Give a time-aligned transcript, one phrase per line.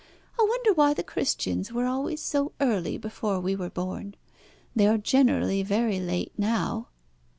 [0.39, 4.15] I wonder why the Christians were always so early before we were born?
[4.75, 6.87] They are generally very late now."